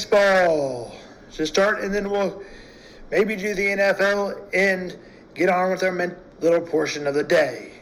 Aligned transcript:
Baseball 0.00 0.96
to 1.34 1.46
start, 1.46 1.80
and 1.82 1.92
then 1.92 2.10
we'll 2.10 2.42
maybe 3.10 3.36
do 3.36 3.52
the 3.52 3.66
NFL 3.66 4.40
and 4.54 4.96
get 5.34 5.50
on 5.50 5.70
with 5.70 5.82
our 5.82 6.16
little 6.40 6.62
portion 6.62 7.06
of 7.06 7.12
the 7.12 7.22
day. 7.22 7.72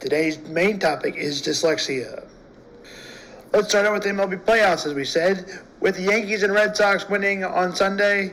Today's 0.00 0.38
main 0.48 0.78
topic 0.78 1.16
is 1.16 1.42
dyslexia. 1.42 2.26
Let's 3.52 3.68
start 3.68 3.84
out 3.84 3.92
with 3.92 4.04
the 4.04 4.08
MLB 4.08 4.42
playoffs, 4.46 4.86
as 4.86 4.94
we 4.94 5.04
said. 5.04 5.50
With 5.80 5.96
the 5.96 6.04
Yankees 6.04 6.44
and 6.44 6.54
Red 6.54 6.74
Sox 6.74 7.10
winning 7.10 7.44
on 7.44 7.76
Sunday, 7.76 8.32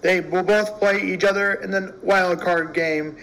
they 0.00 0.20
will 0.20 0.42
both 0.42 0.78
play 0.78 1.02
each 1.02 1.24
other 1.24 1.52
in 1.54 1.70
the 1.70 1.94
wild 2.02 2.40
card 2.40 2.72
game 2.72 3.18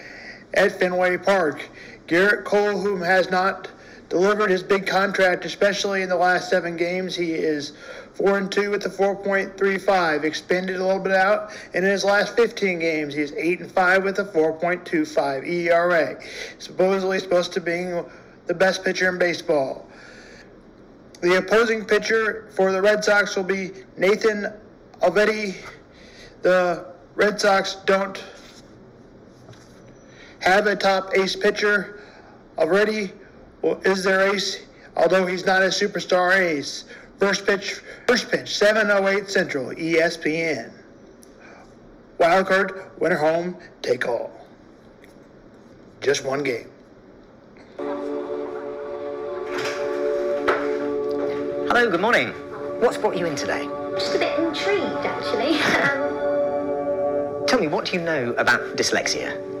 at 0.54 0.78
Fenway 0.78 1.16
Park. 1.16 1.68
Gerrit 2.06 2.44
Cole, 2.44 2.78
whom 2.78 3.00
has 3.00 3.32
not 3.32 3.68
delivered 4.10 4.50
his 4.50 4.62
big 4.62 4.86
contract, 4.86 5.44
especially 5.44 6.02
in 6.02 6.08
the 6.08 6.16
last 6.16 6.50
seven 6.50 6.76
games, 6.76 7.14
he 7.14 7.32
is 7.32 7.72
four 8.12 8.36
and 8.36 8.50
two 8.50 8.70
with 8.70 8.84
a 8.84 8.88
4.35, 8.88 10.24
expanded 10.24 10.76
a 10.76 10.84
little 10.84 11.00
bit 11.00 11.12
out, 11.12 11.52
and 11.72 11.84
in 11.84 11.90
his 11.90 12.04
last 12.04 12.36
15 12.36 12.80
games, 12.80 13.14
he's 13.14 13.32
eight 13.34 13.60
and 13.60 13.70
five 13.70 14.02
with 14.02 14.18
a 14.18 14.24
4.25 14.24 15.48
ERA. 15.48 16.20
Supposedly 16.58 17.20
supposed 17.20 17.52
to 17.52 17.60
be 17.60 17.88
the 18.46 18.54
best 18.54 18.84
pitcher 18.84 19.08
in 19.08 19.16
baseball. 19.16 19.86
The 21.20 21.36
opposing 21.36 21.84
pitcher 21.84 22.48
for 22.50 22.72
the 22.72 22.82
Red 22.82 23.04
Sox 23.04 23.36
will 23.36 23.44
be 23.44 23.70
Nathan 23.96 24.52
Eovaldi. 25.02 25.54
The 26.42 26.86
Red 27.14 27.40
Sox 27.40 27.76
don't 27.86 28.22
have 30.40 30.66
a 30.66 30.74
top 30.74 31.16
ace 31.16 31.36
pitcher 31.36 32.00
already. 32.58 33.12
Well, 33.62 33.80
is 33.84 34.04
their 34.04 34.32
ace, 34.32 34.62
although 34.96 35.26
he's 35.26 35.44
not 35.44 35.62
a 35.62 35.66
superstar 35.66 36.36
ace. 36.36 36.84
First 37.18 37.46
pitch, 37.46 37.80
first 38.06 38.30
pitch, 38.30 38.48
7:08 38.48 39.28
Central, 39.28 39.70
ESPN. 39.72 40.72
Wildcard, 42.18 42.98
winner 42.98 43.16
home, 43.16 43.56
take 43.82 44.06
all. 44.08 44.30
Just 46.00 46.24
one 46.24 46.42
game. 46.42 46.70
Hello, 51.68 51.90
good 51.90 52.00
morning. 52.00 52.28
What's 52.80 52.96
brought 52.96 53.16
you 53.16 53.26
in 53.26 53.36
today? 53.36 53.68
Just 53.92 54.14
a 54.14 54.18
bit 54.18 54.38
intrigued, 54.38 55.04
actually. 55.04 55.58
Tell 57.46 57.60
me, 57.60 57.68
what 57.68 57.84
do 57.84 57.92
you 57.92 58.02
know 58.02 58.32
about 58.38 58.76
dyslexia? 58.76 59.59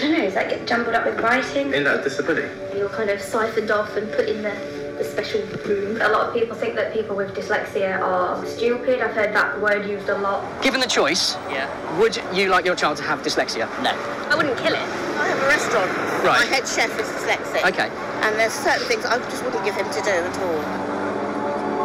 I 0.00 0.04
don't 0.04 0.12
know, 0.18 0.24
is 0.24 0.32
that 0.32 0.48
get 0.48 0.66
jumbled 0.66 0.94
up 0.94 1.04
with 1.04 1.20
writing? 1.20 1.74
In 1.74 1.84
that 1.84 2.02
disability? 2.02 2.48
You're 2.74 2.88
kind 2.88 3.10
of 3.10 3.20
siphoned 3.20 3.70
off 3.70 3.94
and 3.98 4.10
put 4.12 4.30
in 4.30 4.40
the, 4.40 4.50
the 4.96 5.04
special 5.04 5.42
room. 5.66 6.00
A 6.00 6.08
lot 6.08 6.26
of 6.28 6.32
people 6.32 6.56
think 6.56 6.74
that 6.76 6.94
people 6.94 7.14
with 7.14 7.34
dyslexia 7.34 8.00
are 8.00 8.42
stupid. 8.46 9.02
I've 9.02 9.10
heard 9.14 9.34
that 9.34 9.60
word 9.60 9.86
used 9.86 10.08
a 10.08 10.16
lot. 10.16 10.62
Given 10.62 10.80
the 10.80 10.86
choice, 10.86 11.34
Yeah. 11.50 11.68
would 11.98 12.16
you 12.32 12.48
like 12.48 12.64
your 12.64 12.76
child 12.76 12.96
to 12.96 13.02
have 13.02 13.20
dyslexia? 13.20 13.68
No. 13.82 13.90
I 14.30 14.34
wouldn't 14.36 14.56
kill 14.56 14.72
it. 14.72 14.78
I 14.80 15.26
have 15.28 15.42
a 15.42 15.46
restaurant. 15.48 15.90
Right. 16.24 16.48
My 16.48 16.56
head 16.56 16.66
chef 16.66 16.98
is 16.98 17.06
dyslexic. 17.06 17.68
Okay. 17.68 17.90
And 18.24 18.40
there's 18.40 18.54
certain 18.54 18.86
things 18.88 19.04
I 19.04 19.18
just 19.18 19.44
wouldn't 19.44 19.66
give 19.66 19.74
him 19.76 19.84
to 19.90 20.00
do 20.00 20.08
at 20.08 20.38
all. 20.38 20.90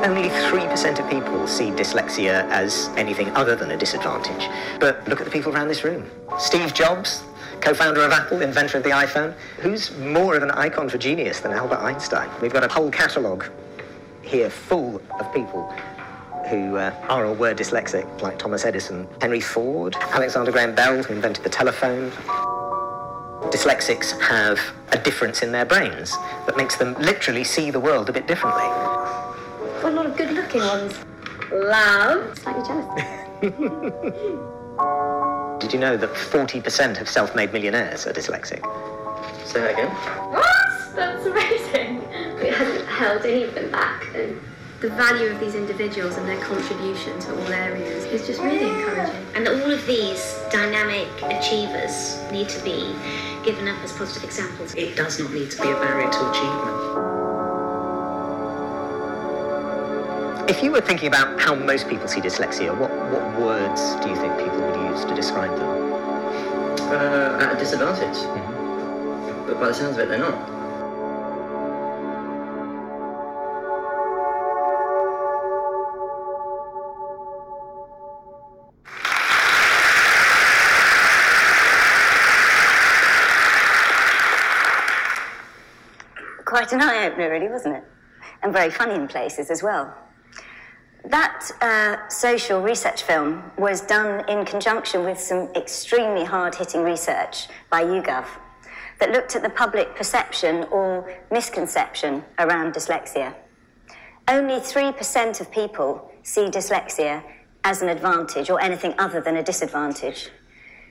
Only 0.05 0.29
3% 0.29 0.99
of 0.99 1.09
people 1.09 1.47
see 1.47 1.71
dyslexia 1.71 2.47
as 2.49 2.87
anything 2.95 3.29
other 3.35 3.57
than 3.57 3.71
a 3.71 3.77
disadvantage. 3.77 4.47
But 4.79 5.05
look 5.09 5.19
at 5.19 5.25
the 5.25 5.31
people 5.31 5.53
around 5.53 5.67
this 5.67 5.83
room. 5.83 6.09
Steve 6.37 6.73
Jobs, 6.73 7.23
co-founder 7.61 8.01
of 8.01 8.11
Apple, 8.11 8.41
inventor 8.41 8.77
of 8.77 8.83
the 8.83 8.91
iPhone. 8.91 9.33
Who's 9.59 9.95
more 9.97 10.35
of 10.35 10.43
an 10.43 10.51
icon 10.51 10.89
for 10.89 10.97
genius 10.97 11.39
than 11.39 11.51
Albert 11.51 11.79
Einstein? 11.79 12.29
We've 12.41 12.53
got 12.53 12.63
a 12.63 12.67
whole 12.67 12.91
catalogue 12.91 13.45
here 14.21 14.49
full 14.49 15.01
of 15.19 15.33
people 15.33 15.71
who 16.49 16.77
uh, 16.77 16.93
are 17.09 17.25
or 17.25 17.33
were 17.33 17.53
dyslexic, 17.53 18.21
like 18.21 18.37
Thomas 18.37 18.65
Edison, 18.65 19.07
Henry 19.21 19.39
Ford, 19.39 19.95
Alexander 19.95 20.51
Graham 20.51 20.75
Bell, 20.75 21.01
who 21.01 21.13
invented 21.13 21.43
the 21.43 21.49
telephone. 21.49 22.11
Dyslexics 23.51 24.19
have 24.21 24.59
a 24.91 24.97
difference 24.97 25.41
in 25.41 25.51
their 25.51 25.65
brains 25.65 26.11
that 26.45 26.55
makes 26.57 26.75
them 26.77 26.93
literally 26.95 27.43
see 27.43 27.71
the 27.71 27.79
world 27.79 28.09
a 28.09 28.13
bit 28.13 28.27
differently. 28.27 28.63
Got 29.81 29.91
a 29.91 29.95
lot 29.95 30.05
of 30.05 30.17
good 30.17 30.31
looking 30.31 30.61
ones. 30.61 30.97
Love. 31.51 32.37
Slightly 32.39 32.63
jealous. 32.67 34.61
Did 35.65 35.73
you 35.73 35.79
know 35.79 35.97
that 35.97 36.13
40% 36.13 37.01
of 37.01 37.09
self-made 37.09 37.51
millionaires 37.51 38.05
are 38.05 38.13
dyslexic? 38.13 38.61
Say 39.47 39.61
that 39.61 39.71
again. 39.71 39.89
What? 40.31 40.45
That's 40.95 41.25
amazing. 41.25 42.03
It 42.37 42.53
hasn't 42.53 42.87
held 42.87 43.25
any 43.25 43.41
of 43.41 43.55
them 43.55 43.71
back. 43.71 44.05
And 44.13 44.39
the 44.81 44.89
value 44.89 45.31
of 45.31 45.39
these 45.39 45.55
individuals 45.55 46.17
and 46.17 46.29
their 46.29 46.39
contribution 46.39 47.19
to 47.21 47.31
all 47.31 47.47
areas 47.47 48.05
is 48.05 48.27
just 48.27 48.39
really 48.43 48.69
encouraging. 48.69 49.25
And 49.33 49.47
all 49.47 49.71
of 49.71 49.83
these 49.87 50.39
dynamic 50.51 51.07
achievers 51.23 52.21
need 52.31 52.47
to 52.49 52.63
be 52.63 52.93
given 53.43 53.67
up 53.67 53.83
as 53.83 53.91
positive 53.91 54.23
examples. 54.23 54.75
It 54.75 54.95
does 54.95 55.19
not 55.19 55.33
need 55.33 55.49
to 55.49 55.61
be 55.63 55.67
a 55.67 55.73
barrier 55.73 56.11
to 56.11 56.29
achievement. 56.29 56.95
If 60.47 60.61
you 60.61 60.71
were 60.71 60.81
thinking 60.81 61.07
about 61.07 61.41
how 61.41 61.55
most 61.55 61.89
people 61.89 62.07
see 62.07 62.21
dyslexia, 62.21 62.69
what, 62.77 62.91
what 63.09 63.41
words 63.41 63.95
do 64.03 64.09
you 64.09 64.15
think 64.15 64.37
people 64.37 64.61
would 64.61 64.74
use 64.95 65.05
to 65.05 65.15
describe 65.15 65.51
them? 65.57 65.93
Uh, 66.79 67.39
at 67.41 67.55
a 67.55 67.59
disadvantage. 67.59 68.23
But 69.47 69.59
by 69.59 69.67
the 69.67 69.73
sounds 69.73 69.97
of 69.97 70.03
it, 70.03 70.09
they're 70.09 70.19
not. 70.19 70.53
Quite 86.45 86.71
an 86.71 86.81
eye 86.81 87.07
opener, 87.07 87.29
really, 87.31 87.49
wasn't 87.49 87.75
it? 87.75 87.83
And 88.41 88.53
very 88.53 88.69
funny 88.69 88.95
in 88.95 89.07
places 89.07 89.49
as 89.49 89.61
well. 89.61 89.93
That 91.07 91.51
uh, 91.61 92.09
social 92.09 92.61
research 92.61 93.03
film 93.03 93.51
was 93.57 93.81
done 93.81 94.27
in 94.27 94.43
conjunction 94.43 95.03
with 95.03 95.19
some 95.19 95.49
extremely 95.55 96.25
hard 96.25 96.55
hitting 96.55 96.81
research 96.83 97.47
by 97.69 97.83
YouGov 97.83 98.25
that 98.99 99.11
looked 99.11 99.35
at 99.35 99.43
the 99.43 99.49
public 99.49 99.95
perception 99.95 100.63
or 100.71 101.15
misconception 101.29 102.23
around 102.39 102.73
dyslexia. 102.73 103.35
Only 104.27 104.55
3% 104.55 105.41
of 105.41 105.51
people 105.51 106.11
see 106.23 106.45
dyslexia 106.45 107.23
as 107.63 107.83
an 107.83 107.89
advantage 107.89 108.49
or 108.49 108.59
anything 108.59 108.95
other 108.97 109.21
than 109.21 109.37
a 109.37 109.43
disadvantage. 109.43 110.29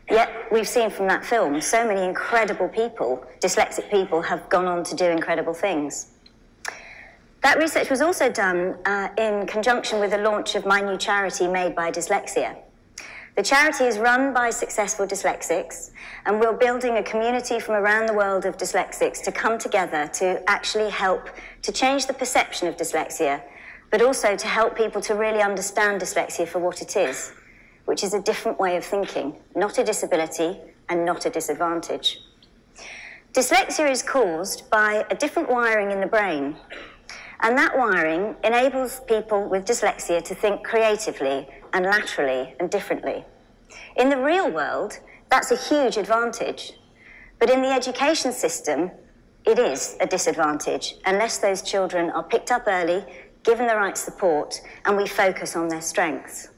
Yet 0.08 0.30
we've 0.52 0.68
seen 0.68 0.90
from 0.90 1.08
that 1.08 1.24
film 1.24 1.60
so 1.60 1.86
many 1.86 2.04
incredible 2.04 2.68
people, 2.68 3.24
dyslexic 3.40 3.90
people, 3.90 4.22
have 4.22 4.48
gone 4.48 4.66
on 4.66 4.84
to 4.84 4.94
do 4.94 5.06
incredible 5.06 5.54
things. 5.54 6.13
That 7.44 7.58
research 7.58 7.90
was 7.90 8.00
also 8.00 8.32
done 8.32 8.78
uh, 8.86 9.10
in 9.18 9.46
conjunction 9.46 10.00
with 10.00 10.12
the 10.12 10.18
launch 10.18 10.54
of 10.54 10.64
my 10.64 10.80
new 10.80 10.96
charity, 10.96 11.46
Made 11.46 11.74
by 11.74 11.90
Dyslexia. 11.90 12.56
The 13.36 13.42
charity 13.42 13.84
is 13.84 13.98
run 13.98 14.32
by 14.32 14.48
successful 14.48 15.06
dyslexics, 15.06 15.90
and 16.24 16.40
we're 16.40 16.56
building 16.56 16.96
a 16.96 17.02
community 17.02 17.60
from 17.60 17.74
around 17.74 18.06
the 18.06 18.14
world 18.14 18.46
of 18.46 18.56
dyslexics 18.56 19.22
to 19.24 19.30
come 19.30 19.58
together 19.58 20.08
to 20.14 20.42
actually 20.48 20.88
help 20.88 21.28
to 21.60 21.70
change 21.70 22.06
the 22.06 22.14
perception 22.14 22.66
of 22.66 22.78
dyslexia, 22.78 23.42
but 23.90 24.00
also 24.00 24.36
to 24.36 24.46
help 24.46 24.74
people 24.74 25.02
to 25.02 25.14
really 25.14 25.42
understand 25.42 26.00
dyslexia 26.00 26.48
for 26.48 26.60
what 26.60 26.80
it 26.80 26.96
is, 26.96 27.34
which 27.84 28.02
is 28.02 28.14
a 28.14 28.22
different 28.22 28.58
way 28.58 28.78
of 28.78 28.86
thinking, 28.86 29.34
not 29.54 29.76
a 29.76 29.84
disability 29.84 30.56
and 30.88 31.04
not 31.04 31.26
a 31.26 31.30
disadvantage. 31.30 32.22
Dyslexia 33.34 33.90
is 33.90 34.02
caused 34.02 34.70
by 34.70 35.04
a 35.10 35.14
different 35.14 35.50
wiring 35.50 35.90
in 35.90 36.00
the 36.00 36.06
brain, 36.06 36.56
and 37.44 37.58
that 37.58 37.76
wiring 37.76 38.34
enables 38.42 39.00
people 39.00 39.46
with 39.50 39.66
dyslexia 39.66 40.24
to 40.24 40.34
think 40.34 40.64
creatively 40.64 41.46
and 41.74 41.84
laterally 41.84 42.54
and 42.58 42.70
differently. 42.70 43.22
In 43.96 44.08
the 44.08 44.16
real 44.16 44.50
world, 44.50 44.98
that's 45.28 45.50
a 45.50 45.56
huge 45.56 45.98
advantage. 45.98 46.72
But 47.38 47.50
in 47.50 47.60
the 47.60 47.68
education 47.68 48.32
system, 48.32 48.90
it 49.44 49.58
is 49.58 49.94
a 50.00 50.06
disadvantage 50.06 50.94
unless 51.04 51.36
those 51.36 51.60
children 51.60 52.08
are 52.10 52.22
picked 52.22 52.50
up 52.50 52.62
early, 52.66 53.04
given 53.42 53.66
the 53.66 53.76
right 53.76 53.98
support, 53.98 54.58
and 54.86 54.96
we 54.96 55.06
focus 55.06 55.54
on 55.54 55.68
their 55.68 55.82
strengths. 55.82 56.48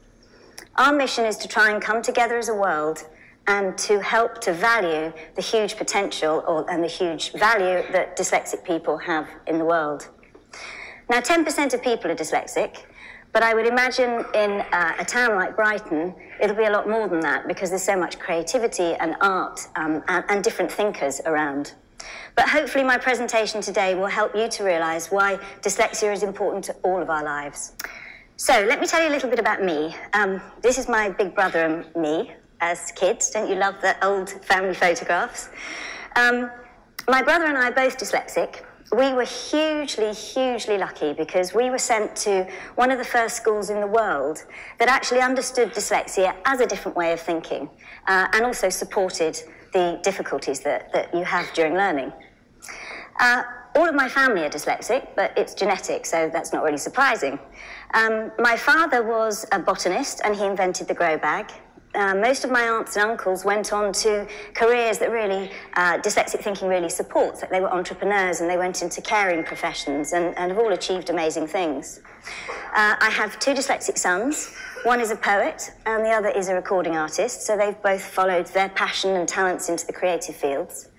Our 0.76 0.92
mission 0.92 1.24
is 1.24 1.36
to 1.38 1.48
try 1.48 1.72
and 1.72 1.82
come 1.82 2.00
together 2.00 2.38
as 2.38 2.48
a 2.48 2.54
world 2.54 3.08
and 3.48 3.76
to 3.78 4.00
help 4.00 4.40
to 4.42 4.52
value 4.52 5.12
the 5.34 5.42
huge 5.42 5.76
potential 5.76 6.44
or, 6.46 6.70
and 6.70 6.80
the 6.80 6.88
huge 6.88 7.32
value 7.32 7.82
that 7.90 8.16
dyslexic 8.16 8.62
people 8.62 8.98
have 8.98 9.28
in 9.48 9.58
the 9.58 9.64
world. 9.64 10.10
Now, 11.08 11.20
10% 11.20 11.72
of 11.72 11.82
people 11.82 12.10
are 12.10 12.16
dyslexic, 12.16 12.84
but 13.32 13.42
I 13.42 13.54
would 13.54 13.66
imagine 13.66 14.24
in 14.34 14.62
uh, 14.72 14.94
a 14.98 15.04
town 15.04 15.36
like 15.36 15.54
Brighton, 15.54 16.14
it'll 16.40 16.56
be 16.56 16.64
a 16.64 16.70
lot 16.70 16.88
more 16.88 17.06
than 17.06 17.20
that 17.20 17.46
because 17.46 17.70
there's 17.70 17.84
so 17.84 17.96
much 17.96 18.18
creativity 18.18 18.94
and 18.94 19.14
art 19.20 19.60
um, 19.76 20.02
and, 20.08 20.24
and 20.28 20.42
different 20.42 20.72
thinkers 20.72 21.20
around. 21.26 21.74
But 22.34 22.48
hopefully, 22.48 22.82
my 22.82 22.98
presentation 22.98 23.60
today 23.60 23.94
will 23.94 24.06
help 24.06 24.34
you 24.34 24.48
to 24.48 24.64
realise 24.64 25.10
why 25.10 25.38
dyslexia 25.62 26.12
is 26.12 26.22
important 26.22 26.64
to 26.64 26.72
all 26.82 27.00
of 27.00 27.08
our 27.08 27.22
lives. 27.22 27.72
So 28.36 28.64
let 28.68 28.80
me 28.80 28.86
tell 28.86 29.02
you 29.02 29.08
a 29.08 29.14
little 29.14 29.30
bit 29.30 29.38
about 29.38 29.62
me. 29.62 29.96
Um, 30.12 30.42
this 30.60 30.76
is 30.76 30.88
my 30.88 31.08
big 31.08 31.34
brother 31.34 31.64
and 31.64 31.96
me 31.96 32.34
as 32.60 32.92
kids. 32.92 33.30
Don't 33.30 33.48
you 33.48 33.54
love 33.54 33.80
the 33.80 33.96
old 34.04 34.30
family 34.44 34.74
photographs? 34.74 35.50
Um, 36.16 36.50
my 37.08 37.22
brother 37.22 37.46
and 37.46 37.56
I 37.56 37.68
are 37.68 37.72
both 37.72 37.96
dyslexic. 37.96 38.62
We 38.92 39.12
were 39.14 39.24
hugely, 39.24 40.12
hugely 40.12 40.78
lucky 40.78 41.12
because 41.12 41.52
we 41.52 41.70
were 41.70 41.78
sent 41.78 42.14
to 42.16 42.46
one 42.76 42.92
of 42.92 42.98
the 42.98 43.04
first 43.04 43.36
schools 43.36 43.68
in 43.68 43.80
the 43.80 43.86
world 43.86 44.44
that 44.78 44.88
actually 44.88 45.20
understood 45.20 45.72
dyslexia 45.72 46.36
as 46.44 46.60
a 46.60 46.66
different 46.66 46.96
way 46.96 47.12
of 47.12 47.20
thinking 47.20 47.68
uh, 48.06 48.28
and 48.32 48.44
also 48.44 48.68
supported 48.68 49.42
the 49.72 49.98
difficulties 50.04 50.60
that, 50.60 50.92
that 50.92 51.12
you 51.12 51.24
have 51.24 51.52
during 51.52 51.74
learning. 51.74 52.12
Uh, 53.18 53.42
all 53.74 53.88
of 53.88 53.94
my 53.94 54.08
family 54.08 54.42
are 54.44 54.48
dyslexic, 54.48 55.08
but 55.16 55.36
it's 55.36 55.52
genetic, 55.54 56.06
so 56.06 56.30
that's 56.32 56.52
not 56.52 56.62
really 56.62 56.78
surprising. 56.78 57.38
Um, 57.92 58.30
my 58.38 58.56
father 58.56 59.02
was 59.02 59.46
a 59.52 59.58
botanist 59.58 60.20
and 60.24 60.34
he 60.34 60.44
invented 60.44 60.86
the 60.86 60.94
grow 60.94 61.18
bag. 61.18 61.50
Uh, 61.96 62.14
most 62.14 62.44
of 62.44 62.50
my 62.50 62.68
aunts 62.68 62.96
and 62.96 63.10
uncles 63.10 63.44
went 63.44 63.72
on 63.72 63.90
to 63.90 64.26
careers 64.54 64.98
that 64.98 65.10
really 65.10 65.50
uh, 65.74 65.96
dyslexic 65.98 66.40
thinking 66.40 66.68
really 66.68 66.90
supports. 66.90 67.42
They 67.50 67.60
were 67.60 67.72
entrepreneurs 67.72 68.40
and 68.40 68.50
they 68.50 68.58
went 68.58 68.82
into 68.82 69.00
caring 69.00 69.42
professions 69.44 70.12
and, 70.12 70.36
and 70.36 70.52
have 70.52 70.58
all 70.58 70.72
achieved 70.72 71.08
amazing 71.08 71.46
things. 71.46 72.00
Uh, 72.74 72.96
I 73.00 73.08
have 73.10 73.38
two 73.38 73.54
dyslexic 73.54 73.96
sons. 73.96 74.52
One 74.84 75.00
is 75.00 75.10
a 75.10 75.16
poet 75.16 75.72
and 75.86 76.04
the 76.04 76.10
other 76.10 76.28
is 76.28 76.48
a 76.48 76.54
recording 76.54 76.96
artist. 76.96 77.46
So 77.46 77.56
they've 77.56 77.80
both 77.82 78.02
followed 78.02 78.46
their 78.48 78.68
passion 78.68 79.16
and 79.16 79.26
talents 79.26 79.70
into 79.70 79.86
the 79.86 79.92
creative 79.94 80.36
fields. 80.36 80.90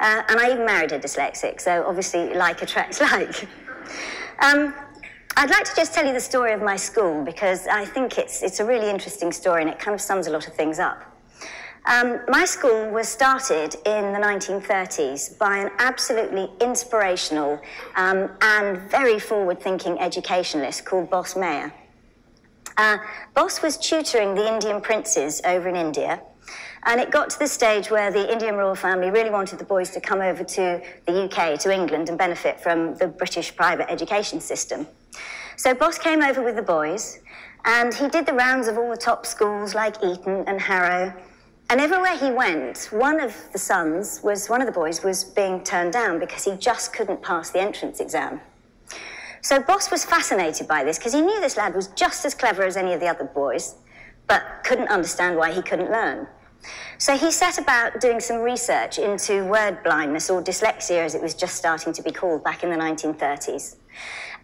Uh, 0.00 0.22
and 0.28 0.40
I 0.40 0.50
even 0.50 0.66
married 0.66 0.92
a 0.92 0.98
dyslexic, 0.98 1.60
so 1.60 1.84
obviously 1.86 2.34
like 2.34 2.62
attracts 2.62 3.00
like. 3.12 3.46
Um, 4.42 4.74
I'd 5.40 5.48
like 5.48 5.64
to 5.64 5.74
just 5.74 5.94
tell 5.94 6.04
you 6.04 6.12
the 6.12 6.20
story 6.20 6.52
of 6.52 6.60
my 6.60 6.76
school 6.76 7.24
because 7.24 7.66
I 7.66 7.86
think 7.86 8.18
it's, 8.18 8.42
it's 8.42 8.60
a 8.60 8.64
really 8.66 8.90
interesting 8.90 9.32
story 9.32 9.62
and 9.62 9.70
it 9.70 9.78
kind 9.78 9.94
of 9.94 10.00
sums 10.02 10.26
a 10.26 10.30
lot 10.30 10.46
of 10.46 10.52
things 10.52 10.78
up. 10.78 11.02
Um, 11.86 12.20
my 12.28 12.44
school 12.44 12.90
was 12.90 13.08
started 13.08 13.74
in 13.86 14.12
the 14.12 14.18
1930s 14.18 15.38
by 15.38 15.56
an 15.56 15.70
absolutely 15.78 16.50
inspirational 16.60 17.58
um, 17.96 18.28
and 18.42 18.82
very 18.90 19.18
forward 19.18 19.62
thinking 19.62 19.98
educationalist 19.98 20.84
called 20.84 21.08
Boss 21.08 21.34
Meyer. 21.34 21.72
Uh, 22.76 22.98
Boss 23.32 23.62
was 23.62 23.78
tutoring 23.78 24.34
the 24.34 24.46
Indian 24.46 24.82
princes 24.82 25.40
over 25.46 25.70
in 25.70 25.74
India 25.74 26.20
and 26.82 27.00
it 27.00 27.10
got 27.10 27.30
to 27.30 27.38
the 27.38 27.48
stage 27.48 27.90
where 27.90 28.12
the 28.12 28.30
Indian 28.30 28.56
royal 28.56 28.74
family 28.74 29.10
really 29.10 29.30
wanted 29.30 29.58
the 29.58 29.64
boys 29.64 29.88
to 29.92 30.02
come 30.02 30.20
over 30.20 30.44
to 30.44 30.82
the 31.06 31.24
UK, 31.24 31.58
to 31.60 31.72
England, 31.72 32.10
and 32.10 32.18
benefit 32.18 32.60
from 32.60 32.94
the 32.96 33.06
British 33.06 33.56
private 33.56 33.90
education 33.90 34.38
system. 34.38 34.86
So 35.60 35.74
Boss 35.74 35.98
came 35.98 36.22
over 36.22 36.42
with 36.42 36.56
the 36.56 36.62
boys, 36.62 37.18
and 37.66 37.92
he 37.92 38.08
did 38.08 38.24
the 38.24 38.32
rounds 38.32 38.66
of 38.66 38.78
all 38.78 38.88
the 38.88 38.96
top 38.96 39.26
schools 39.26 39.74
like 39.74 40.02
Eton 40.02 40.44
and 40.46 40.58
Harrow. 40.58 41.12
And 41.68 41.78
everywhere 41.78 42.16
he 42.16 42.30
went, 42.30 42.88
one 42.90 43.20
of 43.20 43.36
the 43.52 43.58
sons 43.58 44.22
was 44.22 44.48
one 44.48 44.62
of 44.62 44.66
the 44.66 44.72
boys 44.72 45.04
was 45.04 45.22
being 45.22 45.62
turned 45.62 45.92
down 45.92 46.18
because 46.18 46.44
he 46.44 46.56
just 46.56 46.94
couldn't 46.94 47.20
pass 47.20 47.50
the 47.50 47.60
entrance 47.60 48.00
exam. 48.00 48.40
So 49.42 49.60
Boss 49.60 49.90
was 49.90 50.02
fascinated 50.02 50.66
by 50.66 50.82
this 50.82 50.96
because 50.96 51.12
he 51.12 51.20
knew 51.20 51.38
this 51.42 51.58
lad 51.58 51.74
was 51.74 51.88
just 51.88 52.24
as 52.24 52.34
clever 52.34 52.62
as 52.62 52.78
any 52.78 52.94
of 52.94 53.00
the 53.00 53.08
other 53.08 53.26
boys, 53.26 53.74
but 54.28 54.42
couldn't 54.64 54.88
understand 54.88 55.36
why 55.36 55.52
he 55.52 55.60
couldn't 55.60 55.90
learn. 55.90 56.26
So 56.96 57.18
he 57.18 57.30
set 57.30 57.58
about 57.58 58.00
doing 58.00 58.20
some 58.20 58.38
research 58.38 58.98
into 58.98 59.44
word 59.44 59.82
blindness, 59.82 60.30
or 60.30 60.42
dyslexia 60.42 61.04
as 61.04 61.14
it 61.14 61.20
was 61.20 61.34
just 61.34 61.56
starting 61.56 61.92
to 61.92 62.02
be 62.02 62.12
called 62.12 62.42
back 62.42 62.62
in 62.62 62.70
the 62.70 62.76
1930s. 62.76 63.76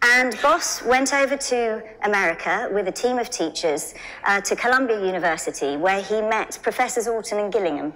And 0.03 0.37
Boss 0.43 0.83
went 0.83 1.15
over 1.15 1.37
to 1.37 1.83
America 2.03 2.69
with 2.73 2.87
a 2.89 2.93
team 2.93 3.19
of 3.19 3.31
teachers 3.31 3.95
uh, 4.25 4.41
to 4.43 4.55
Columbia 4.55 5.05
University, 5.05 5.77
where 5.77 6.03
he 6.03 6.21
met 6.21 6.59
Professors 6.63 7.09
Orton 7.09 7.39
and 7.39 7.53
Gillingham, 7.53 7.93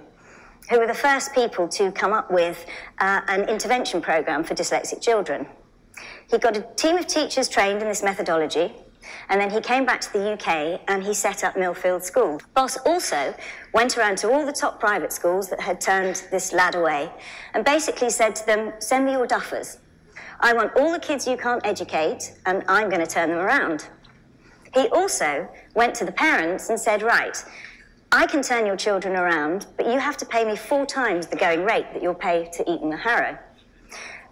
who 0.69 0.79
were 0.79 0.87
the 0.87 0.93
first 0.93 1.33
people 1.33 1.67
to 1.69 1.91
come 1.91 2.11
up 2.11 2.31
with 2.31 2.65
uh, 2.99 3.21
an 3.27 3.47
intervention 3.47 4.01
program 4.01 4.43
for 4.43 4.55
dyslexic 4.55 5.01
children. 5.01 5.45
He 6.29 6.37
got 6.37 6.57
a 6.57 6.61
team 6.75 6.97
of 6.97 7.07
teachers 7.07 7.47
trained 7.47 7.81
in 7.81 7.87
this 7.87 8.01
methodology, 8.01 8.73
and 9.29 9.39
then 9.39 9.49
he 9.49 9.61
came 9.61 9.85
back 9.85 10.01
to 10.01 10.13
the 10.13 10.33
UK 10.33 10.81
and 10.87 11.03
he 11.03 11.13
set 11.13 11.43
up 11.43 11.55
Millfield 11.55 12.03
School. 12.03 12.39
Boss 12.53 12.77
also 12.85 13.33
went 13.73 13.97
around 13.97 14.17
to 14.19 14.31
all 14.31 14.45
the 14.45 14.51
top 14.51 14.79
private 14.79 15.11
schools 15.11 15.49
that 15.49 15.59
had 15.59 15.81
turned 15.81 16.23
this 16.31 16.53
lad 16.53 16.75
away 16.75 17.11
and 17.53 17.65
basically 17.65 18.09
said 18.09 18.35
to 18.35 18.45
them, 18.45 18.73
Send 18.79 19.05
me 19.05 19.13
your 19.13 19.27
duffers. 19.27 19.77
I 20.43 20.53
want 20.53 20.75
all 20.75 20.91
the 20.91 20.99
kids 20.99 21.27
you 21.27 21.37
can't 21.37 21.63
educate, 21.65 22.33
and 22.47 22.63
I'm 22.67 22.89
going 22.89 23.05
to 23.05 23.07
turn 23.07 23.29
them 23.29 23.37
around. 23.37 23.87
He 24.73 24.87
also 24.87 25.47
went 25.75 25.93
to 25.95 26.05
the 26.05 26.11
parents 26.11 26.69
and 26.69 26.79
said, 26.79 27.03
Right, 27.03 27.37
I 28.11 28.25
can 28.25 28.41
turn 28.41 28.65
your 28.65 28.75
children 28.75 29.15
around, 29.15 29.67
but 29.77 29.85
you 29.85 29.99
have 29.99 30.17
to 30.17 30.25
pay 30.25 30.43
me 30.43 30.55
four 30.55 30.87
times 30.87 31.27
the 31.27 31.35
going 31.35 31.63
rate 31.63 31.93
that 31.93 32.01
you'll 32.01 32.15
pay 32.15 32.49
to 32.53 32.71
Eton 32.71 32.91
or 32.91 32.97
Harrow. 32.97 33.37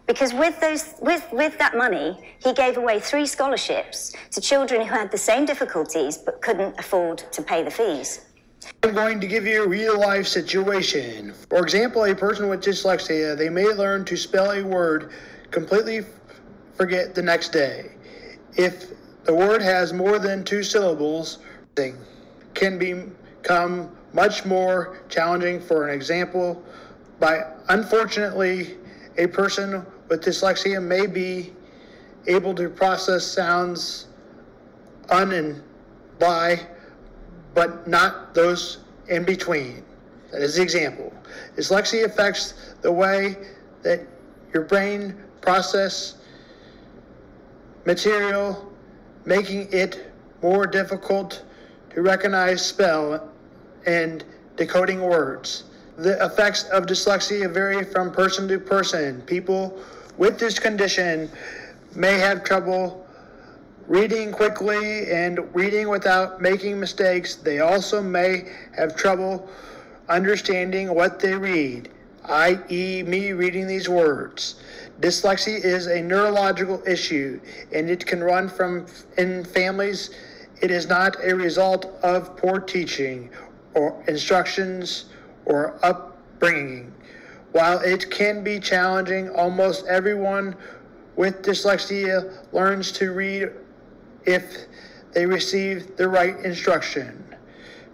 Because 0.08 0.34
with, 0.34 0.60
those, 0.60 0.96
with, 1.00 1.28
with 1.32 1.60
that 1.60 1.78
money, 1.78 2.18
he 2.44 2.54
gave 2.54 2.78
away 2.78 3.00
three 3.00 3.28
scholarships 3.28 4.16
to 4.32 4.42
children 4.42 4.82
who 4.82 4.88
had 4.88 5.12
the 5.12 5.18
same 5.18 5.46
difficulties 5.46 6.18
but 6.18 6.42
couldn't 6.42 6.80
afford 6.80 7.20
to 7.32 7.44
pay 7.44 7.62
the 7.62 7.70
fees. 7.70 8.26
I'm 8.82 8.96
going 8.96 9.20
to 9.20 9.28
give 9.28 9.46
you 9.46 9.64
a 9.64 9.68
real 9.68 10.00
life 10.00 10.26
situation. 10.26 11.34
For 11.50 11.60
example, 11.60 12.06
a 12.06 12.16
person 12.16 12.50
with 12.50 12.62
dyslexia, 12.62 13.38
they 13.38 13.50
may 13.50 13.68
learn 13.68 14.04
to 14.06 14.18
spell 14.18 14.52
a 14.52 14.64
word, 14.64 15.12
completely 15.52 16.06
forget 16.76 17.16
the 17.16 17.22
next 17.22 17.52
day. 17.52 17.92
If 18.56 18.92
the 19.24 19.34
word 19.34 19.62
has 19.62 19.94
more 19.94 20.20
than 20.20 20.44
two 20.44 20.64
syllables, 20.64 21.40
can 22.54 22.78
become 22.78 23.96
much 24.14 24.46
more 24.46 25.02
challenging. 25.08 25.62
For 25.62 25.88
an 25.88 25.94
example, 25.94 26.62
by 27.20 27.46
unfortunately, 27.70 28.78
a 29.18 29.28
person 29.28 29.86
with 30.08 30.24
dyslexia 30.24 30.82
may 30.82 31.06
be 31.06 31.54
able 32.28 32.54
to 32.56 32.70
process 32.70 33.26
sounds 33.26 34.08
un 35.10 35.32
and 35.32 35.64
by, 36.18 36.60
but 37.54 37.88
not 37.88 38.34
those 38.34 38.80
in 39.08 39.24
between. 39.24 39.84
That 40.32 40.42
is 40.42 40.56
the 40.56 40.62
example. 40.62 41.14
Dyslexia 41.56 42.06
affects 42.06 42.76
the 42.82 42.92
way 42.92 43.38
that 43.82 44.02
your 44.54 44.64
brain 44.64 45.16
process 45.42 46.16
material, 47.86 48.72
making 49.26 49.68
it 49.72 50.12
more 50.42 50.68
difficult 50.68 51.44
to 51.92 52.02
recognize 52.02 52.66
spell 52.66 53.30
and 53.86 54.24
decoding 54.56 55.02
words. 55.02 55.64
The 55.98 56.24
effects 56.24 56.64
of 56.66 56.86
dyslexia 56.86 57.52
vary 57.52 57.84
from 57.84 58.12
person 58.12 58.48
to 58.48 58.60
person. 58.60 59.22
People 59.24 59.78
with 60.18 60.40
this 60.40 60.60
condition 60.60 61.30
may 61.96 62.18
have 62.20 62.44
trouble 62.44 63.06
reading 63.88 64.32
quickly 64.32 65.10
and 65.12 65.54
reading 65.56 65.90
without 65.90 66.42
making 66.42 66.80
mistakes. 66.80 67.36
They 67.36 67.60
also 67.60 68.02
may 68.02 68.52
have 68.78 68.96
trouble 68.96 69.50
understanding 70.08 70.94
what 70.94 71.20
they 71.20 71.34
read, 71.36 71.90
i.e., 72.30 73.04
me 73.04 73.32
reading 73.32 73.68
these 73.68 73.90
words. 73.90 74.56
Dyslexia 75.02 75.64
is 75.64 75.88
a 75.88 76.02
neurological 76.02 76.82
issue 76.86 77.40
and 77.74 77.90
it 77.90 78.06
can 78.06 78.24
run 78.24 78.50
from 78.50 78.86
in 79.18 79.44
families. 79.44 80.12
It 80.62 80.72
is 80.72 80.88
not 80.88 81.16
a 81.24 81.36
result 81.36 81.86
of 82.04 82.36
poor 82.38 82.60
teaching 82.60 83.30
or 83.74 84.04
instructions 84.08 85.06
or 85.46 85.80
upbringing. 85.84 86.94
While 87.52 87.80
it 87.80 88.12
can 88.12 88.44
be 88.44 88.60
challenging, 88.60 89.30
almost 89.30 89.86
everyone 89.88 90.56
with 91.16 91.42
dyslexia 91.42 92.46
learns 92.54 92.92
to 92.94 93.12
read 93.12 93.50
if 94.26 94.68
they 95.14 95.26
receive 95.26 95.98
the 95.98 96.08
right 96.08 96.38
instruction. 96.42 97.24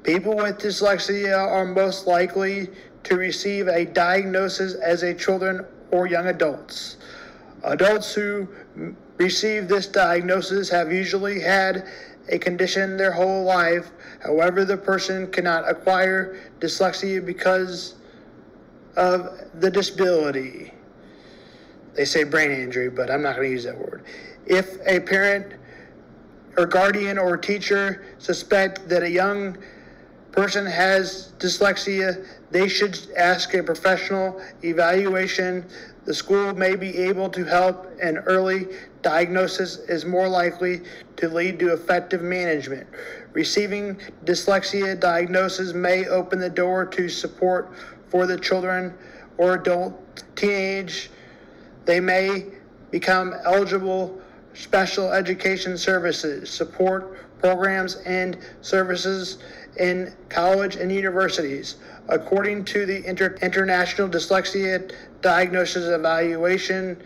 People 0.04 0.36
with 0.36 0.60
dyslexia 0.60 1.36
are 1.36 1.65
most 1.65 2.06
likely 2.06 2.70
to 3.05 3.15
receive 3.15 3.67
a 3.67 3.85
diagnosis 3.85 4.75
as 4.75 5.03
a 5.03 5.13
children 5.13 5.65
or 5.91 6.07
young 6.07 6.27
adults. 6.27 6.97
Adults 7.63 8.13
who 8.13 8.47
receive 9.17 9.67
this 9.67 9.88
diagnosis 9.88 10.69
have 10.69 10.91
usually 10.91 11.39
had 11.39 11.88
a 12.29 12.38
condition 12.38 12.97
their 12.97 13.12
whole 13.12 13.43
life. 13.43 13.91
However, 14.21 14.65
the 14.65 14.77
person 14.77 15.31
cannot 15.31 15.69
acquire 15.69 16.38
dyslexia 16.59 17.25
because 17.25 17.95
of 18.97 19.29
the 19.59 19.69
disability. 19.69 20.74
They 21.93 22.05
say 22.05 22.24
brain 22.24 22.51
injury, 22.51 22.89
but 22.89 23.09
I'm 23.09 23.21
not 23.21 23.35
going 23.35 23.47
to 23.47 23.51
use 23.51 23.63
that 23.65 23.77
word. 23.77 24.03
If 24.45 24.77
a 24.85 25.00
parent 25.00 25.53
or 26.57 26.65
guardian 26.65 27.17
or 27.17 27.38
teacher 27.38 28.05
suspect 28.17 28.88
that 28.89 29.03
a 29.03 29.09
young 29.09 29.57
person 30.36 30.65
has 30.65 31.32
dyslexia, 31.39 32.25
they 32.51 32.68
should 32.68 33.00
ask 33.18 33.54
a 33.54 33.63
professional 33.63 34.42
evaluation. 34.63 35.65
The 36.04 36.13
school 36.13 36.54
may 36.54 36.75
be 36.75 36.98
able 36.98 37.30
to 37.30 37.46
help, 37.46 37.89
and 38.01 38.20
early 38.25 38.68
diagnosis 39.01 39.77
is 39.88 40.06
more 40.06 40.27
likely 40.27 40.82
to 41.18 41.30
lead 41.30 41.58
to 41.60 41.74
effective 41.74 42.22
management. 42.22 42.86
Receiving 43.32 43.98
dyslexia 44.25 45.00
diagnosis 45.00 45.74
may 45.74 46.06
open 46.08 46.39
the 46.39 46.50
door 46.50 46.86
to 46.86 47.08
support 47.08 47.72
for 48.10 48.27
the 48.27 48.38
children 48.38 48.94
or 49.38 49.56
adult 49.56 50.24
teenage. 50.36 51.10
They 51.86 52.00
may 52.00 52.48
become 52.92 53.34
eligible 53.46 54.22
special 54.54 55.12
education 55.12 55.77
services, 55.77 56.50
support 56.50 57.25
programs, 57.45 57.97
and 58.07 58.39
services 58.61 59.37
in 59.77 60.11
college 60.29 60.77
and 60.77 60.91
universities. 60.91 61.75
According 62.09 62.65
to 62.65 62.87
the 62.87 63.05
Inter- 63.05 63.37
International 63.39 64.09
Dyslexia 64.09 64.91
Diagnosis 65.21 65.85
Evaluation, 65.85 66.97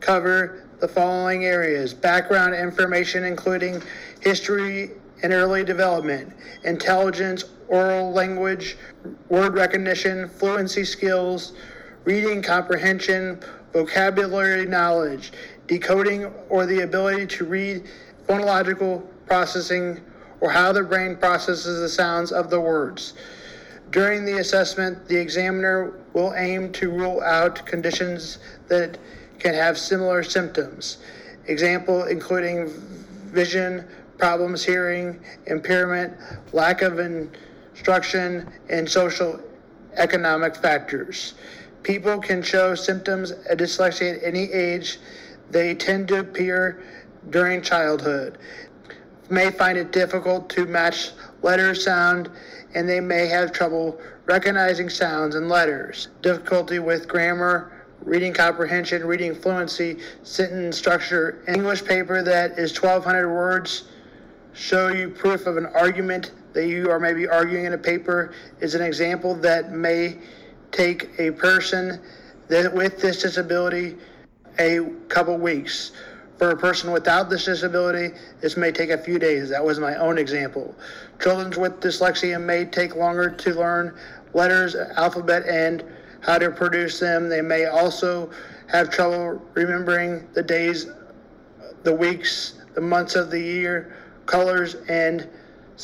cover 0.00 0.66
the 0.80 0.88
following 0.88 1.44
areas 1.44 1.92
background 1.92 2.54
information, 2.54 3.24
including 3.24 3.82
history 4.20 4.92
and 5.22 5.34
early 5.34 5.62
development, 5.62 6.32
intelligence, 6.64 7.44
oral 7.68 8.12
language, 8.12 8.78
word 9.28 9.52
recognition, 9.54 10.26
fluency 10.26 10.84
skills, 10.84 11.52
reading 12.04 12.40
comprehension, 12.40 13.38
vocabulary 13.74 14.64
knowledge, 14.64 15.32
decoding 15.66 16.24
or 16.48 16.64
the 16.64 16.80
ability 16.80 17.26
to 17.26 17.44
read 17.44 17.84
phonological 18.26 19.04
processing, 19.26 20.00
or 20.40 20.50
how 20.50 20.72
the 20.72 20.82
brain 20.82 21.16
processes 21.16 21.80
the 21.80 21.88
sounds 21.88 22.32
of 22.32 22.50
the 22.50 22.60
words. 22.60 23.14
During 23.90 24.24
the 24.24 24.38
assessment, 24.38 25.06
the 25.08 25.16
examiner 25.16 25.94
will 26.12 26.34
aim 26.34 26.72
to 26.72 26.90
rule 26.90 27.20
out 27.22 27.64
conditions 27.66 28.38
that 28.68 28.98
can 29.38 29.54
have 29.54 29.78
similar 29.78 30.22
symptoms. 30.22 30.98
Example 31.46 32.04
including 32.04 32.68
vision, 33.32 33.86
problems 34.18 34.64
hearing, 34.64 35.20
impairment, 35.46 36.14
lack 36.52 36.82
of 36.82 36.98
instruction, 36.98 38.50
and 38.68 38.88
social 38.88 39.40
economic 39.94 40.56
factors. 40.56 41.34
People 41.82 42.18
can 42.18 42.42
show 42.42 42.74
symptoms 42.74 43.30
of 43.30 43.58
dyslexia 43.58 44.16
at 44.16 44.24
any 44.24 44.50
age. 44.52 44.98
They 45.50 45.74
tend 45.74 46.08
to 46.08 46.18
appear 46.18 46.82
during 47.30 47.62
childhood. 47.62 48.38
May 49.28 49.50
find 49.50 49.76
it 49.76 49.92
difficult 49.92 50.48
to 50.50 50.66
match 50.66 51.10
letter 51.42 51.74
sound, 51.74 52.30
and 52.74 52.88
they 52.88 53.00
may 53.00 53.26
have 53.26 53.52
trouble 53.52 54.00
recognizing 54.26 54.88
sounds 54.88 55.34
and 55.34 55.48
letters. 55.48 56.08
Difficulty 56.22 56.78
with 56.78 57.08
grammar, 57.08 57.86
reading 58.02 58.32
comprehension, 58.32 59.04
reading 59.04 59.34
fluency, 59.34 59.98
sentence 60.22 60.76
structure. 60.76 61.42
English 61.48 61.84
paper 61.84 62.22
that 62.22 62.58
is 62.58 62.80
1,200 62.80 63.32
words 63.32 63.84
show 64.52 64.88
you 64.88 65.10
proof 65.10 65.46
of 65.46 65.56
an 65.56 65.66
argument 65.66 66.32
that 66.54 66.66
you 66.66 66.90
are 66.90 66.98
maybe 66.98 67.28
arguing 67.28 67.66
in 67.66 67.74
a 67.74 67.78
paper 67.78 68.32
is 68.60 68.74
an 68.74 68.80
example 68.80 69.34
that 69.34 69.72
may 69.72 70.16
take 70.72 71.10
a 71.18 71.30
person 71.32 72.00
that 72.48 72.72
with 72.72 72.98
this 73.00 73.20
disability 73.20 73.96
a 74.58 74.80
couple 75.08 75.36
weeks. 75.36 75.92
For 76.38 76.50
a 76.50 76.56
person 76.56 76.90
without 76.92 77.30
this 77.30 77.46
disability, 77.46 78.14
this 78.40 78.56
may 78.56 78.70
take 78.70 78.90
a 78.90 78.98
few 78.98 79.18
days. 79.18 79.48
That 79.48 79.64
was 79.64 79.78
my 79.78 79.96
own 79.96 80.18
example. 80.18 80.74
Children 81.20 81.60
with 81.60 81.80
dyslexia 81.80 82.40
may 82.40 82.66
take 82.66 82.94
longer 82.94 83.30
to 83.30 83.54
learn 83.54 83.96
letters, 84.34 84.74
alphabet, 84.74 85.46
and 85.46 85.82
how 86.20 86.38
to 86.38 86.50
produce 86.50 87.00
them. 87.00 87.28
They 87.28 87.40
may 87.40 87.66
also 87.66 88.30
have 88.66 88.90
trouble 88.90 89.40
remembering 89.54 90.26
the 90.34 90.42
days, 90.42 90.88
the 91.84 91.94
weeks, 91.94 92.54
the 92.74 92.80
months 92.82 93.14
of 93.14 93.30
the 93.30 93.40
year, 93.40 93.96
colors, 94.26 94.76
and 94.88 95.26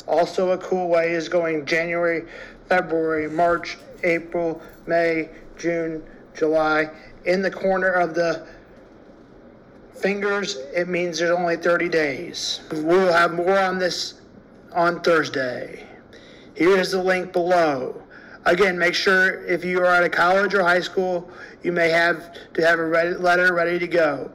also 0.07 0.51
a 0.51 0.59
cool 0.59 0.89
way 0.89 1.13
is 1.13 1.29
going 1.29 1.65
January, 1.65 2.29
February, 2.69 3.29
March, 3.31 3.79
April, 4.05 4.61
May, 4.87 5.31
June, 5.57 6.03
July. 6.35 6.91
In 7.25 7.41
the 7.41 7.51
corner 7.51 7.93
of 7.93 8.15
the 8.15 8.47
fingers, 10.03 10.57
it 10.75 10.89
means 10.89 11.19
there's 11.19 11.31
only 11.31 11.57
30 11.57 11.89
days. 11.89 12.61
We'll 12.73 13.13
have 13.13 13.33
more 13.33 13.59
on 13.59 13.79
this 13.79 14.15
on 14.73 15.01
Thursday. 15.01 15.87
Here 16.55 16.77
is 16.77 16.91
the 16.91 17.03
link 17.03 17.33
below. 17.33 18.03
Again, 18.45 18.77
make 18.77 18.95
sure 18.95 19.45
if 19.47 19.65
you 19.65 19.79
are 19.81 19.87
at 19.87 20.03
a 20.03 20.11
college 20.11 20.53
or 20.55 20.63
high 20.63 20.81
school, 20.81 21.31
you 21.63 21.71
may 21.71 21.91
have 21.91 22.37
to 22.55 22.67
have 22.67 22.81
a 22.81 22.83
letter 22.83 23.55
ready 23.55 23.79
to 23.79 23.87
go. 23.87 24.31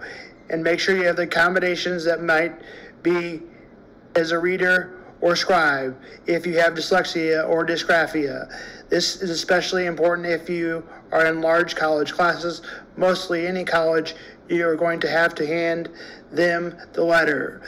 And 0.49 0.63
make 0.63 0.79
sure 0.79 0.95
you 0.95 1.03
have 1.03 1.17
the 1.17 1.23
accommodations 1.23 2.05
that 2.05 2.23
might 2.23 2.53
be 3.03 3.41
as 4.15 4.31
a 4.31 4.39
reader 4.39 4.93
or 5.19 5.35
scribe 5.35 5.99
if 6.25 6.45
you 6.45 6.57
have 6.57 6.73
dyslexia 6.73 7.47
or 7.49 7.65
dysgraphia. 7.65 8.49
This 8.89 9.21
is 9.21 9.29
especially 9.29 9.87
important 9.87 10.27
if 10.27 10.49
you 10.49 10.87
are 11.11 11.25
in 11.25 11.41
large 11.41 11.75
college 11.75 12.13
classes. 12.13 12.61
Mostly 12.95 13.45
any 13.45 13.65
college, 13.65 14.15
you 14.49 14.67
are 14.67 14.75
going 14.75 14.99
to 15.01 15.09
have 15.09 15.35
to 15.35 15.45
hand 15.45 15.89
them 16.31 16.77
the 16.93 17.03
letter. 17.03 17.61